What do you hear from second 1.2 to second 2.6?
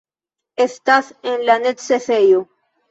en la necesejo!